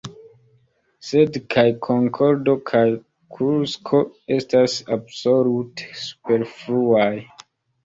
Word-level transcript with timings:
Sed 1.09 1.35
kaj 1.55 1.65
Konkordo 1.87 2.55
kaj 2.71 2.81
Kursko 3.37 4.01
estas 4.39 4.81
absolute 4.99 6.01
superfluaj. 6.09 7.09